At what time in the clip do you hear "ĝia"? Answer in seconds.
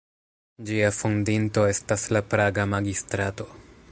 0.69-0.87